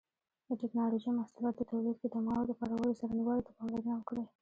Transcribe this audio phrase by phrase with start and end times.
[0.47, 4.25] د ټېکنالوجۍ محصولاتو تولید کې د موادو کارولو څرنګوالي ته پاملرنه وکړئ.